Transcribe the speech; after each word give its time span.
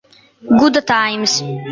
Good 0.59 0.81
Times 0.87 1.45